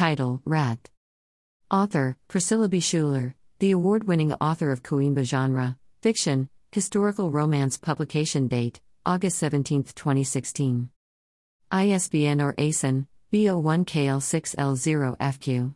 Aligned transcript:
Title 0.00 0.40
Rat. 0.46 0.88
Author 1.70 2.16
Priscilla 2.26 2.70
B. 2.70 2.78
Shuler, 2.78 3.34
the 3.58 3.72
award 3.72 4.04
winning 4.04 4.32
author 4.32 4.72
of 4.72 4.82
Coimbra 4.82 5.24
genre, 5.24 5.76
fiction, 6.00 6.48
historical 6.72 7.30
romance 7.30 7.76
publication 7.76 8.48
date, 8.48 8.80
August 9.04 9.36
17, 9.36 9.82
2016. 9.82 10.88
ISBN 11.70 12.40
or 12.40 12.54
ASIN, 12.54 13.08
B01KL6L0FQ. 13.30 15.74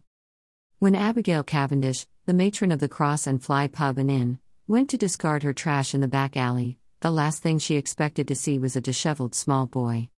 When 0.79 0.95
Abigail 0.95 1.43
Cavendish, 1.43 2.06
the 2.25 2.32
matron 2.32 2.72
of 2.72 2.80
the 2.80 2.88
Cross 2.88 3.27
and 3.27 3.43
Fly 3.43 3.66
pub 3.66 3.98
and 3.98 4.11
inn, 4.11 4.38
went 4.66 4.88
to 4.88 4.96
discard 4.96 5.43
her 5.43 5.52
trash 5.52 5.95
in 5.95 6.00
the 6.00 6.09
back 6.09 6.34
alley, 6.34 6.79
the 7.00 7.11
last 7.11 7.43
thing 7.43 7.59
she 7.59 7.77
expected 7.77 8.27
to 8.29 8.34
see 8.34 8.59
was 8.59 8.75
a 8.75 8.80
disheveled 8.80 9.34
small 9.34 9.66
boy. 9.66 10.09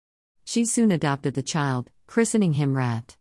She 0.45 0.65
soon 0.65 0.93
adopted 0.93 1.35
the 1.35 1.43
child, 1.43 1.91
christening 2.07 2.53
him 2.53 2.77
Rat. 2.77 3.16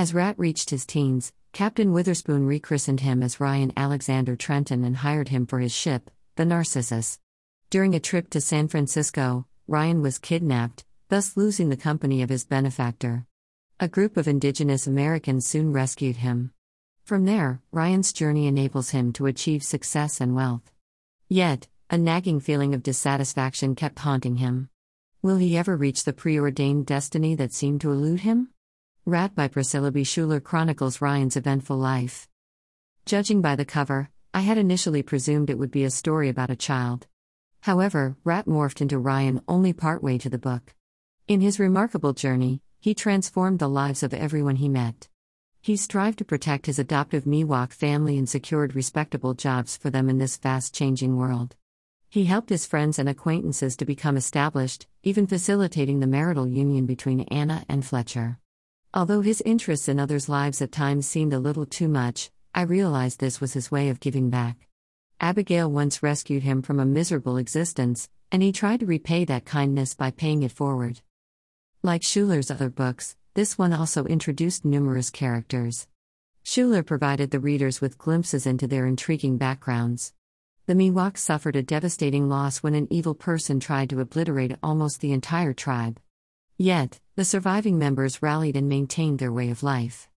As 0.00 0.14
Rat 0.14 0.38
reached 0.38 0.70
his 0.70 0.86
teens, 0.86 1.30
Captain 1.52 1.92
Witherspoon 1.92 2.46
rechristened 2.46 3.00
him 3.00 3.22
as 3.22 3.38
Ryan 3.38 3.70
Alexander 3.76 4.34
Trenton 4.34 4.82
and 4.82 4.96
hired 4.96 5.28
him 5.28 5.44
for 5.44 5.58
his 5.58 5.72
ship, 5.72 6.10
the 6.36 6.46
Narcissus. 6.46 7.18
During 7.68 7.94
a 7.94 8.00
trip 8.00 8.30
to 8.30 8.40
San 8.40 8.66
Francisco, 8.66 9.46
Ryan 9.68 10.00
was 10.00 10.16
kidnapped, 10.16 10.86
thus 11.10 11.36
losing 11.36 11.68
the 11.68 11.76
company 11.76 12.22
of 12.22 12.30
his 12.30 12.46
benefactor. 12.46 13.26
A 13.78 13.88
group 13.88 14.16
of 14.16 14.26
indigenous 14.26 14.86
Americans 14.86 15.44
soon 15.44 15.70
rescued 15.70 16.16
him. 16.16 16.54
From 17.04 17.26
there, 17.26 17.60
Ryan's 17.70 18.14
journey 18.14 18.46
enables 18.46 18.92
him 18.96 19.12
to 19.12 19.26
achieve 19.26 19.62
success 19.62 20.18
and 20.18 20.34
wealth. 20.34 20.72
Yet, 21.28 21.68
a 21.90 21.98
nagging 21.98 22.40
feeling 22.40 22.72
of 22.72 22.82
dissatisfaction 22.82 23.74
kept 23.74 23.98
haunting 23.98 24.36
him. 24.36 24.70
Will 25.20 25.36
he 25.36 25.58
ever 25.58 25.76
reach 25.76 26.04
the 26.04 26.14
preordained 26.14 26.86
destiny 26.86 27.34
that 27.34 27.52
seemed 27.52 27.82
to 27.82 27.92
elude 27.92 28.20
him? 28.20 28.48
Rat 29.06 29.34
by 29.34 29.48
Priscilla 29.48 29.90
B. 29.90 30.02
Shuler 30.02 30.44
chronicles 30.44 31.00
Ryan's 31.00 31.34
eventful 31.34 31.78
life. 31.78 32.28
Judging 33.06 33.40
by 33.40 33.56
the 33.56 33.64
cover, 33.64 34.10
I 34.34 34.40
had 34.40 34.58
initially 34.58 35.02
presumed 35.02 35.48
it 35.48 35.58
would 35.58 35.70
be 35.70 35.84
a 35.84 35.90
story 35.90 36.28
about 36.28 36.50
a 36.50 36.54
child. 36.54 37.06
However, 37.62 38.18
Rat 38.24 38.44
morphed 38.44 38.82
into 38.82 38.98
Ryan 38.98 39.40
only 39.48 39.72
partway 39.72 40.18
to 40.18 40.28
the 40.28 40.38
book. 40.38 40.74
In 41.26 41.40
his 41.40 41.58
remarkable 41.58 42.12
journey, 42.12 42.60
he 42.78 42.92
transformed 42.92 43.58
the 43.58 43.68
lives 43.68 44.02
of 44.02 44.12
everyone 44.12 44.56
he 44.56 44.68
met. 44.68 45.08
He 45.62 45.76
strived 45.76 46.18
to 46.18 46.24
protect 46.26 46.66
his 46.66 46.78
adoptive 46.78 47.24
Miwok 47.24 47.72
family 47.72 48.18
and 48.18 48.28
secured 48.28 48.74
respectable 48.74 49.32
jobs 49.32 49.78
for 49.78 49.88
them 49.88 50.10
in 50.10 50.18
this 50.18 50.36
fast 50.36 50.74
changing 50.74 51.16
world. 51.16 51.56
He 52.10 52.24
helped 52.24 52.50
his 52.50 52.66
friends 52.66 52.98
and 52.98 53.08
acquaintances 53.08 53.76
to 53.76 53.86
become 53.86 54.18
established, 54.18 54.86
even 55.02 55.26
facilitating 55.26 56.00
the 56.00 56.06
marital 56.06 56.46
union 56.46 56.84
between 56.84 57.22
Anna 57.22 57.64
and 57.66 57.82
Fletcher. 57.82 58.39
Although 58.92 59.20
his 59.20 59.40
interests 59.46 59.88
in 59.88 60.00
others' 60.00 60.28
lives 60.28 60.60
at 60.60 60.72
times 60.72 61.06
seemed 61.06 61.32
a 61.32 61.38
little 61.38 61.64
too 61.64 61.86
much, 61.86 62.32
I 62.52 62.62
realized 62.62 63.20
this 63.20 63.40
was 63.40 63.52
his 63.52 63.70
way 63.70 63.88
of 63.88 64.00
giving 64.00 64.30
back. 64.30 64.66
Abigail 65.20 65.70
once 65.70 66.02
rescued 66.02 66.42
him 66.42 66.60
from 66.60 66.80
a 66.80 66.84
miserable 66.84 67.36
existence, 67.36 68.08
and 68.32 68.42
he 68.42 68.50
tried 68.50 68.80
to 68.80 68.86
repay 68.86 69.24
that 69.26 69.44
kindness 69.44 69.94
by 69.94 70.10
paying 70.10 70.42
it 70.42 70.50
forward. 70.50 71.02
Like 71.84 72.02
Shuler's 72.02 72.50
other 72.50 72.68
books, 72.68 73.16
this 73.34 73.56
one 73.56 73.72
also 73.72 74.06
introduced 74.06 74.64
numerous 74.64 75.08
characters. 75.08 75.86
Shuler 76.44 76.84
provided 76.84 77.30
the 77.30 77.38
readers 77.38 77.80
with 77.80 77.96
glimpses 77.96 78.44
into 78.44 78.66
their 78.66 78.86
intriguing 78.86 79.38
backgrounds. 79.38 80.14
The 80.66 80.74
Miwok 80.74 81.16
suffered 81.16 81.54
a 81.54 81.62
devastating 81.62 82.28
loss 82.28 82.58
when 82.58 82.74
an 82.74 82.88
evil 82.90 83.14
person 83.14 83.60
tried 83.60 83.90
to 83.90 84.00
obliterate 84.00 84.56
almost 84.64 85.00
the 85.00 85.12
entire 85.12 85.52
tribe. 85.52 86.00
Yet, 86.60 87.00
the 87.16 87.24
surviving 87.24 87.78
members 87.78 88.20
rallied 88.20 88.54
and 88.54 88.68
maintained 88.68 89.18
their 89.18 89.32
way 89.32 89.48
of 89.48 89.62
life. 89.62 90.10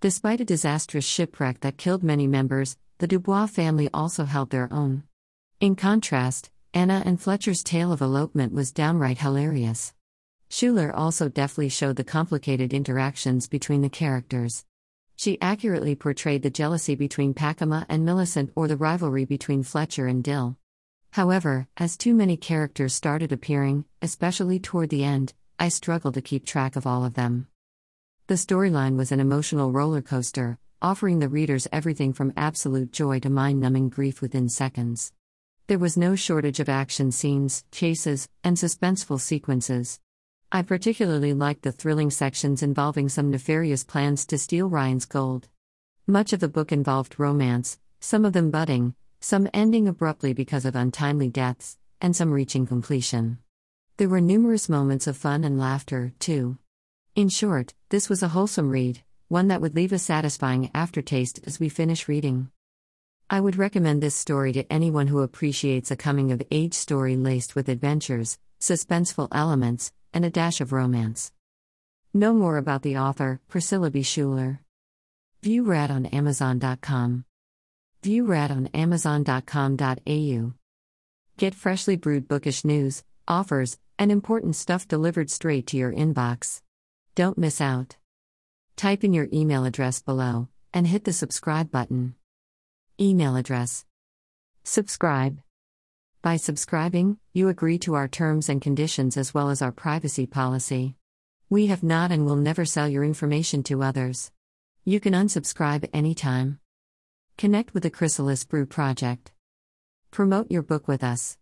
Despite 0.00 0.40
a 0.40 0.44
disastrous 0.44 1.04
shipwreck 1.04 1.58
that 1.62 1.76
killed 1.76 2.04
many 2.04 2.28
members, 2.28 2.76
the 2.98 3.08
Dubois 3.08 3.48
family 3.48 3.90
also 3.92 4.24
held 4.24 4.50
their 4.50 4.72
own. 4.72 5.02
In 5.58 5.74
contrast, 5.74 6.52
Anna 6.72 7.02
and 7.04 7.20
Fletcher's 7.20 7.64
tale 7.64 7.90
of 7.90 8.00
elopement 8.00 8.52
was 8.52 8.70
downright 8.70 9.18
hilarious. 9.18 9.92
Shuler 10.48 10.92
also 10.94 11.28
deftly 11.28 11.68
showed 11.68 11.96
the 11.96 12.04
complicated 12.04 12.72
interactions 12.72 13.48
between 13.48 13.82
the 13.82 13.90
characters. 13.90 14.64
She 15.16 15.36
accurately 15.40 15.96
portrayed 15.96 16.44
the 16.44 16.48
jealousy 16.50 16.94
between 16.94 17.34
Pacoima 17.34 17.86
and 17.88 18.04
Millicent 18.04 18.52
or 18.54 18.68
the 18.68 18.76
rivalry 18.76 19.24
between 19.24 19.64
Fletcher 19.64 20.06
and 20.06 20.22
Dill. 20.22 20.58
However, 21.10 21.66
as 21.76 21.96
too 21.96 22.14
many 22.14 22.36
characters 22.36 22.94
started 22.94 23.32
appearing, 23.32 23.84
especially 24.00 24.60
toward 24.60 24.90
the 24.90 25.02
end, 25.02 25.34
I 25.60 25.68
struggled 25.68 26.14
to 26.14 26.22
keep 26.22 26.46
track 26.46 26.76
of 26.76 26.86
all 26.86 27.04
of 27.04 27.14
them. 27.14 27.48
The 28.28 28.34
storyline 28.34 28.96
was 28.96 29.10
an 29.10 29.18
emotional 29.18 29.72
roller 29.72 30.02
coaster, 30.02 30.58
offering 30.80 31.18
the 31.18 31.28
readers 31.28 31.66
everything 31.72 32.12
from 32.12 32.32
absolute 32.36 32.92
joy 32.92 33.18
to 33.20 33.30
mind 33.30 33.60
numbing 33.60 33.88
grief 33.88 34.22
within 34.22 34.48
seconds. 34.48 35.12
There 35.66 35.78
was 35.78 35.96
no 35.96 36.14
shortage 36.14 36.60
of 36.60 36.68
action 36.68 37.10
scenes, 37.10 37.64
chases, 37.72 38.28
and 38.44 38.56
suspenseful 38.56 39.20
sequences. 39.20 39.98
I 40.52 40.62
particularly 40.62 41.34
liked 41.34 41.62
the 41.62 41.72
thrilling 41.72 42.10
sections 42.10 42.62
involving 42.62 43.08
some 43.08 43.30
nefarious 43.30 43.82
plans 43.82 44.26
to 44.26 44.38
steal 44.38 44.68
Ryan's 44.68 45.06
gold. 45.06 45.48
Much 46.06 46.32
of 46.32 46.38
the 46.38 46.48
book 46.48 46.70
involved 46.70 47.18
romance, 47.18 47.80
some 47.98 48.24
of 48.24 48.32
them 48.32 48.52
budding, 48.52 48.94
some 49.20 49.48
ending 49.52 49.88
abruptly 49.88 50.32
because 50.32 50.64
of 50.64 50.76
untimely 50.76 51.28
deaths, 51.28 51.76
and 52.00 52.14
some 52.14 52.30
reaching 52.30 52.64
completion. 52.64 53.38
There 53.98 54.08
were 54.08 54.20
numerous 54.20 54.68
moments 54.68 55.08
of 55.08 55.16
fun 55.16 55.42
and 55.42 55.58
laughter, 55.58 56.12
too. 56.20 56.56
In 57.16 57.28
short, 57.28 57.74
this 57.88 58.08
was 58.08 58.22
a 58.22 58.28
wholesome 58.28 58.70
read, 58.70 59.02
one 59.26 59.48
that 59.48 59.60
would 59.60 59.74
leave 59.74 59.92
a 59.92 59.98
satisfying 59.98 60.70
aftertaste 60.72 61.40
as 61.48 61.58
we 61.58 61.68
finish 61.68 62.06
reading. 62.06 62.48
I 63.28 63.40
would 63.40 63.56
recommend 63.56 64.00
this 64.00 64.14
story 64.14 64.52
to 64.52 64.72
anyone 64.72 65.08
who 65.08 65.18
appreciates 65.22 65.90
a 65.90 65.96
coming 65.96 66.30
of 66.30 66.44
age 66.52 66.74
story 66.74 67.16
laced 67.16 67.56
with 67.56 67.68
adventures, 67.68 68.38
suspenseful 68.60 69.26
elements, 69.32 69.90
and 70.14 70.24
a 70.24 70.30
dash 70.30 70.60
of 70.60 70.70
romance. 70.70 71.32
Know 72.14 72.32
more 72.32 72.56
about 72.56 72.82
the 72.82 72.98
author, 72.98 73.40
Priscilla 73.48 73.90
B. 73.90 74.02
Shuler. 74.02 74.60
View 75.42 75.64
Rat 75.64 75.90
on 75.90 76.06
Amazon.com. 76.06 77.24
View 78.04 78.26
Rat 78.26 78.52
on 78.52 78.68
Amazon.com.au. 78.68 80.52
Get 81.36 81.54
freshly 81.56 81.96
brewed 81.96 82.28
bookish 82.28 82.64
news, 82.64 83.02
offers, 83.26 83.76
and 83.98 84.12
important 84.12 84.56
stuff 84.56 84.86
delivered 84.86 85.30
straight 85.30 85.66
to 85.68 85.76
your 85.76 85.92
inbox. 85.92 86.62
Don't 87.14 87.38
miss 87.38 87.60
out. 87.60 87.96
Type 88.76 89.02
in 89.02 89.12
your 89.12 89.28
email 89.32 89.64
address 89.64 90.00
below 90.00 90.48
and 90.72 90.86
hit 90.86 91.04
the 91.04 91.12
subscribe 91.12 91.70
button. 91.70 92.14
Email 93.00 93.36
address. 93.36 93.84
Subscribe. 94.62 95.40
By 96.22 96.36
subscribing, 96.36 97.18
you 97.32 97.48
agree 97.48 97.78
to 97.78 97.94
our 97.94 98.08
terms 98.08 98.48
and 98.48 98.60
conditions 98.60 99.16
as 99.16 99.32
well 99.32 99.50
as 99.50 99.62
our 99.62 99.72
privacy 99.72 100.26
policy. 100.26 100.94
We 101.50 101.68
have 101.68 101.82
not 101.82 102.12
and 102.12 102.26
will 102.26 102.36
never 102.36 102.64
sell 102.64 102.88
your 102.88 103.04
information 103.04 103.62
to 103.64 103.82
others. 103.82 104.30
You 104.84 105.00
can 105.00 105.14
unsubscribe 105.14 105.88
anytime. 105.92 106.60
Connect 107.36 107.72
with 107.72 107.82
the 107.82 107.90
Chrysalis 107.90 108.44
Brew 108.44 108.66
Project. 108.66 109.32
Promote 110.10 110.50
your 110.50 110.62
book 110.62 110.88
with 110.88 111.04
us. 111.04 111.38